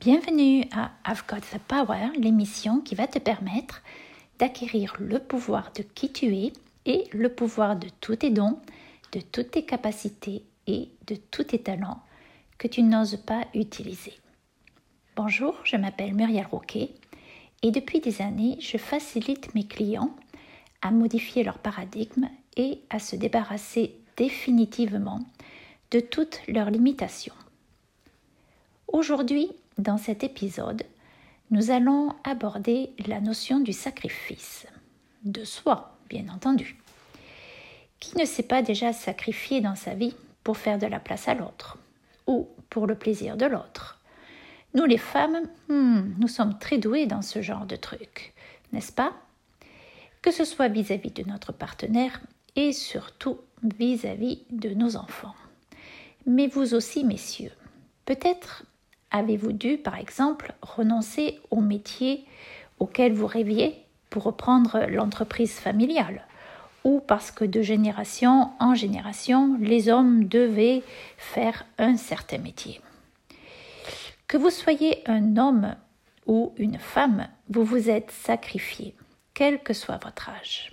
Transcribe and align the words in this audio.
Bienvenue 0.00 0.64
à 0.72 0.92
I've 1.06 1.24
Got 1.28 1.40
the 1.52 1.58
Power, 1.58 2.08
l'émission 2.16 2.80
qui 2.80 2.94
va 2.94 3.06
te 3.06 3.18
permettre 3.18 3.82
d'acquérir 4.38 4.96
le 4.98 5.18
pouvoir 5.18 5.72
de 5.76 5.82
qui 5.82 6.10
tu 6.10 6.34
es 6.34 6.54
et 6.86 7.04
le 7.12 7.28
pouvoir 7.28 7.76
de 7.76 7.86
tous 8.00 8.16
tes 8.16 8.30
dons, 8.30 8.58
de 9.12 9.20
toutes 9.20 9.50
tes 9.50 9.66
capacités 9.66 10.42
et 10.66 10.88
de 11.06 11.16
tous 11.16 11.44
tes 11.44 11.58
talents 11.58 12.00
que 12.56 12.66
tu 12.66 12.82
n'oses 12.82 13.18
pas 13.18 13.44
utiliser. 13.52 14.14
Bonjour, 15.16 15.54
je 15.64 15.76
m'appelle 15.76 16.14
Muriel 16.14 16.46
Roquet 16.46 16.94
et 17.60 17.70
depuis 17.70 18.00
des 18.00 18.22
années, 18.22 18.56
je 18.58 18.78
facilite 18.78 19.54
mes 19.54 19.66
clients 19.66 20.16
à 20.80 20.92
modifier 20.92 21.44
leur 21.44 21.58
paradigme 21.58 22.30
et 22.56 22.80
à 22.88 23.00
se 23.00 23.16
débarrasser 23.16 23.98
définitivement 24.16 25.20
de 25.90 26.00
toutes 26.00 26.40
leurs 26.48 26.70
limitations. 26.70 27.34
Aujourd'hui, 28.88 29.50
dans 29.80 29.96
cet 29.96 30.22
épisode, 30.24 30.82
nous 31.50 31.70
allons 31.70 32.14
aborder 32.22 32.92
la 33.06 33.20
notion 33.20 33.60
du 33.60 33.72
sacrifice, 33.72 34.66
de 35.24 35.44
soi, 35.44 35.96
bien 36.08 36.28
entendu. 36.28 36.76
Qui 37.98 38.16
ne 38.18 38.24
s'est 38.24 38.44
pas 38.44 38.62
déjà 38.62 38.92
sacrifié 38.92 39.60
dans 39.60 39.74
sa 39.74 39.94
vie 39.94 40.14
pour 40.44 40.56
faire 40.56 40.78
de 40.78 40.86
la 40.86 41.00
place 41.00 41.28
à 41.28 41.34
l'autre 41.34 41.78
ou 42.26 42.48
pour 42.68 42.86
le 42.86 42.94
plaisir 42.94 43.36
de 43.36 43.46
l'autre? 43.46 44.00
Nous 44.74 44.84
les 44.84 44.98
femmes, 44.98 45.40
hmm, 45.68 46.14
nous 46.18 46.28
sommes 46.28 46.58
très 46.58 46.78
douées 46.78 47.06
dans 47.06 47.22
ce 47.22 47.42
genre 47.42 47.66
de 47.66 47.76
trucs, 47.76 48.34
n'est-ce 48.72 48.92
pas? 48.92 49.14
Que 50.22 50.30
ce 50.30 50.44
soit 50.44 50.68
vis-à-vis 50.68 51.10
de 51.10 51.28
notre 51.28 51.52
partenaire 51.52 52.20
et 52.54 52.72
surtout 52.72 53.40
vis-à-vis 53.62 54.44
-vis 54.50 54.60
de 54.60 54.74
nos 54.74 54.96
enfants. 54.96 55.34
Mais 56.26 56.46
vous 56.46 56.74
aussi, 56.74 57.04
messieurs, 57.04 57.52
peut-être 58.04 58.64
Avez-vous 59.10 59.52
dû, 59.52 59.76
par 59.76 59.96
exemple, 59.96 60.54
renoncer 60.62 61.40
au 61.50 61.60
métier 61.60 62.24
auquel 62.78 63.12
vous 63.12 63.26
rêviez 63.26 63.84
pour 64.08 64.22
reprendre 64.24 64.86
l'entreprise 64.88 65.54
familiale 65.54 66.26
ou 66.84 67.00
parce 67.00 67.30
que 67.30 67.44
de 67.44 67.60
génération 67.60 68.50
en 68.58 68.74
génération, 68.74 69.56
les 69.60 69.88
hommes 69.88 70.24
devaient 70.24 70.82
faire 71.18 71.66
un 71.78 71.96
certain 71.96 72.38
métier? 72.38 72.80
Que 74.28 74.36
vous 74.36 74.50
soyez 74.50 75.02
un 75.06 75.36
homme 75.36 75.74
ou 76.26 76.54
une 76.56 76.78
femme, 76.78 77.26
vous 77.48 77.64
vous 77.64 77.90
êtes 77.90 78.12
sacrifié, 78.12 78.94
quel 79.34 79.62
que 79.62 79.74
soit 79.74 79.98
votre 80.02 80.28
âge. 80.28 80.72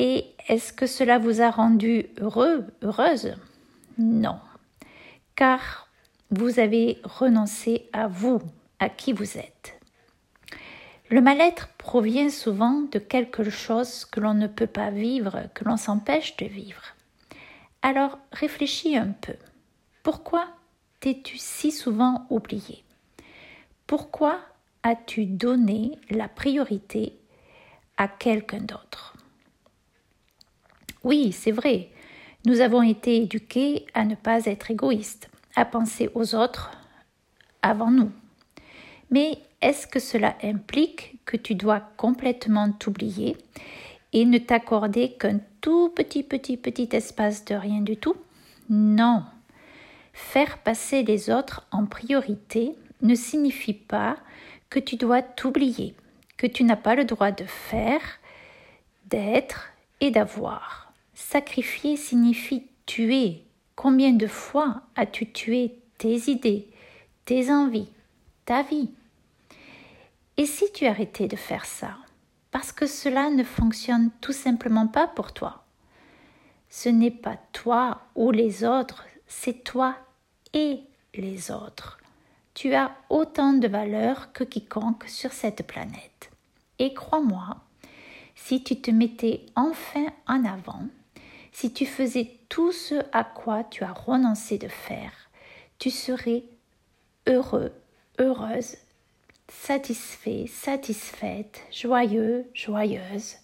Et 0.00 0.26
est-ce 0.48 0.72
que 0.72 0.86
cela 0.86 1.18
vous 1.18 1.40
a 1.40 1.50
rendu 1.50 2.06
heureux, 2.20 2.66
heureuse? 2.82 3.34
Non, 3.98 4.38
car 5.34 5.87
vous 6.30 6.60
avez 6.60 6.98
renoncé 7.04 7.88
à 7.92 8.06
vous, 8.06 8.40
à 8.78 8.88
qui 8.88 9.12
vous 9.12 9.38
êtes. 9.38 9.80
Le 11.10 11.22
mal-être 11.22 11.68
provient 11.78 12.28
souvent 12.28 12.82
de 12.92 12.98
quelque 12.98 13.48
chose 13.48 14.04
que 14.04 14.20
l'on 14.20 14.34
ne 14.34 14.46
peut 14.46 14.66
pas 14.66 14.90
vivre, 14.90 15.44
que 15.54 15.64
l'on 15.64 15.78
s'empêche 15.78 16.36
de 16.36 16.44
vivre. 16.44 16.82
Alors 17.80 18.18
réfléchis 18.30 18.96
un 18.96 19.12
peu. 19.12 19.34
Pourquoi 20.02 20.46
t'es-tu 21.00 21.38
si 21.38 21.72
souvent 21.72 22.26
oublié? 22.28 22.84
Pourquoi 23.86 24.38
as-tu 24.82 25.24
donné 25.24 25.92
la 26.10 26.28
priorité 26.28 27.18
à 27.96 28.06
quelqu'un 28.06 28.60
d'autre? 28.60 29.16
Oui, 31.04 31.32
c'est 31.32 31.52
vrai, 31.52 31.88
nous 32.44 32.60
avons 32.60 32.82
été 32.82 33.22
éduqués 33.22 33.86
à 33.94 34.04
ne 34.04 34.14
pas 34.14 34.44
être 34.44 34.70
égoïstes 34.70 35.30
penser 35.64 36.10
aux 36.14 36.34
autres 36.34 36.70
avant 37.62 37.90
nous. 37.90 38.10
Mais 39.10 39.38
est-ce 39.60 39.86
que 39.86 39.98
cela 39.98 40.36
implique 40.42 41.18
que 41.24 41.36
tu 41.36 41.54
dois 41.54 41.80
complètement 41.96 42.70
t'oublier 42.72 43.36
et 44.12 44.24
ne 44.24 44.38
t'accorder 44.38 45.12
qu'un 45.12 45.40
tout 45.60 45.88
petit 45.90 46.22
petit 46.22 46.56
petit 46.56 46.88
espace 46.92 47.44
de 47.44 47.54
rien 47.54 47.80
du 47.80 47.96
tout? 47.96 48.16
Non. 48.68 49.24
Faire 50.12 50.58
passer 50.58 51.02
les 51.02 51.30
autres 51.30 51.66
en 51.70 51.86
priorité 51.86 52.74
ne 53.02 53.14
signifie 53.14 53.74
pas 53.74 54.16
que 54.70 54.78
tu 54.78 54.96
dois 54.96 55.22
t'oublier, 55.22 55.94
que 56.36 56.46
tu 56.46 56.64
n'as 56.64 56.76
pas 56.76 56.94
le 56.94 57.04
droit 57.04 57.30
de 57.30 57.44
faire, 57.44 58.00
d'être 59.06 59.70
et 60.00 60.10
d'avoir. 60.10 60.92
Sacrifier 61.14 61.96
signifie 61.96 62.66
tuer, 62.86 63.44
Combien 63.78 64.10
de 64.10 64.26
fois 64.26 64.82
as-tu 64.96 65.30
tué 65.30 65.78
tes 65.98 66.28
idées, 66.28 66.68
tes 67.24 67.52
envies, 67.52 67.92
ta 68.44 68.64
vie? 68.64 68.90
Et 70.36 70.46
si 70.46 70.64
tu 70.72 70.84
arrêtais 70.84 71.28
de 71.28 71.36
faire 71.36 71.64
ça 71.64 71.96
Parce 72.50 72.72
que 72.72 72.88
cela 72.88 73.30
ne 73.30 73.44
fonctionne 73.44 74.10
tout 74.20 74.32
simplement 74.32 74.88
pas 74.88 75.06
pour 75.06 75.32
toi. 75.32 75.64
Ce 76.68 76.88
n'est 76.88 77.12
pas 77.12 77.36
toi 77.52 78.00
ou 78.16 78.32
les 78.32 78.64
autres, 78.64 79.04
c'est 79.28 79.62
toi 79.62 79.94
et 80.52 80.80
les 81.14 81.52
autres. 81.52 81.98
Tu 82.54 82.74
as 82.74 82.96
autant 83.10 83.52
de 83.52 83.68
valeur 83.68 84.32
que 84.32 84.42
quiconque 84.42 85.04
sur 85.06 85.30
cette 85.30 85.64
planète. 85.64 86.32
Et 86.80 86.94
crois-moi, 86.94 87.58
si 88.34 88.64
tu 88.64 88.80
te 88.80 88.90
mettais 88.90 89.46
enfin 89.54 90.06
en 90.26 90.44
avant, 90.44 90.82
si 91.60 91.72
tu 91.72 91.86
faisais 91.86 92.30
tout 92.48 92.70
ce 92.70 92.94
à 93.10 93.24
quoi 93.24 93.64
tu 93.64 93.82
as 93.82 93.92
renoncé 93.92 94.58
de 94.58 94.68
faire, 94.68 95.10
tu 95.80 95.90
serais 95.90 96.44
heureux, 97.26 97.72
heureuse, 98.20 98.76
satisfait, 99.48 100.46
satisfaite, 100.46 101.60
joyeux, 101.72 102.48
joyeuse. 102.54 103.38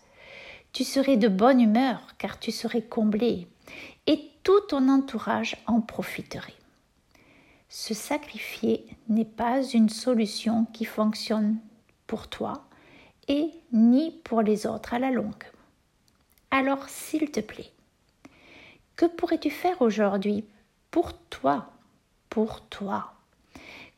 Tu 0.72 0.84
serais 0.84 1.16
de 1.16 1.26
bonne 1.26 1.60
humeur 1.60 2.14
car 2.16 2.38
tu 2.38 2.52
serais 2.52 2.82
comblé 2.82 3.48
et 4.06 4.30
tout 4.44 4.60
ton 4.68 4.88
entourage 4.88 5.56
en 5.66 5.80
profiterait. 5.80 6.54
Se 7.68 7.94
sacrifier 7.94 8.86
n'est 9.08 9.24
pas 9.24 9.60
une 9.60 9.88
solution 9.88 10.66
qui 10.66 10.84
fonctionne 10.84 11.58
pour 12.06 12.28
toi 12.28 12.64
et 13.26 13.50
ni 13.72 14.12
pour 14.22 14.40
les 14.40 14.68
autres 14.68 14.94
à 14.94 15.00
la 15.00 15.10
longue. 15.10 15.50
Alors, 16.52 16.88
s'il 16.88 17.32
te 17.32 17.40
plaît, 17.40 17.72
que 18.96 19.06
pourrais-tu 19.06 19.50
faire 19.50 19.80
aujourd'hui 19.82 20.44
pour 20.90 21.12
toi? 21.28 21.70
Pour 22.30 22.62
toi. 22.62 23.14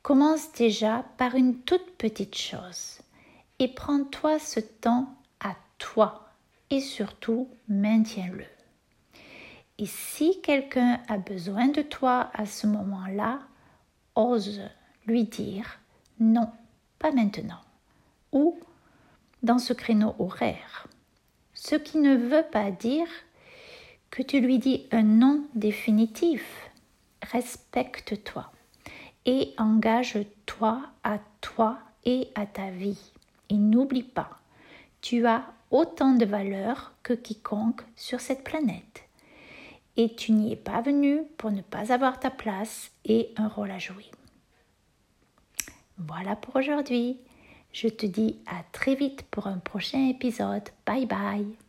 Commence 0.03 0.53
déjà 0.53 1.05
par 1.17 1.35
une 1.35 1.59
toute 1.61 1.97
petite 1.97 2.37
chose 2.37 3.01
et 3.59 3.69
prends-toi 3.69 4.39
ce 4.39 4.61
temps 4.61 5.15
à 5.41 5.55
toi 5.79 6.29
et 6.71 6.81
surtout 6.81 7.49
maintiens-le. 7.69 8.45
Et 9.79 9.87
si 9.87 10.41
quelqu'un 10.41 11.01
a 11.09 11.19
besoin 11.19 11.69
de 11.69 11.83
toi 11.83 12.31
à 12.35 12.47
ce 12.47 12.67
moment-là, 12.67 13.41
ose 14.15 14.63
lui 15.07 15.25
dire 15.25 15.81
non, 16.19 16.51
pas 16.99 17.11
maintenant 17.11 17.61
ou 18.33 18.59
dans 19.43 19.59
ce 19.59 19.73
créneau 19.73 20.15
horaire. 20.19 20.87
Ce 21.55 21.75
qui 21.75 21.99
ne 21.99 22.17
veut 22.17 22.45
pas 22.51 22.71
dire 22.71 23.09
que 24.17 24.23
tu 24.23 24.41
lui 24.41 24.59
dis 24.59 24.87
un 24.93 25.03
non 25.03 25.45
définitif. 25.55 26.71
Respecte-toi 27.33 28.51
et 29.27 29.53
engage-toi 29.59 30.81
à 31.05 31.19
toi 31.43 31.79
et 32.07 32.29
à 32.35 32.47
ta 32.47 32.71
vie. 32.71 33.13
Et 33.51 33.57
n'oublie 33.57 34.03
pas, 34.03 34.31
tu 35.03 35.27
as 35.27 35.45
autant 35.71 36.15
de 36.15 36.25
valeur 36.25 36.95
que 37.03 37.13
quiconque 37.13 37.83
sur 37.95 38.21
cette 38.21 38.43
planète. 38.43 39.05
Et 39.99 40.15
tu 40.15 40.33
n'y 40.33 40.51
es 40.51 40.57
pas 40.57 40.81
venu 40.81 41.21
pour 41.37 41.51
ne 41.51 41.61
pas 41.61 41.93
avoir 41.93 42.19
ta 42.19 42.31
place 42.31 42.91
et 43.05 43.35
un 43.37 43.49
rôle 43.49 43.71
à 43.71 43.79
jouer. 43.79 44.11
Voilà 45.99 46.37
pour 46.37 46.57
aujourd'hui. 46.57 47.19
Je 47.71 47.89
te 47.89 48.07
dis 48.07 48.39
à 48.47 48.63
très 48.73 48.95
vite 48.95 49.25
pour 49.31 49.47
un 49.47 49.59
prochain 49.59 50.09
épisode. 50.09 50.71
Bye 50.87 51.05
bye. 51.05 51.66